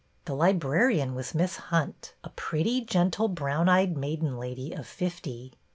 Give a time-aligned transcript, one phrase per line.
[0.25, 5.53] The librarian was Miss Hunt,— a pretty, gentle, brown eyed maiden lady of fifty.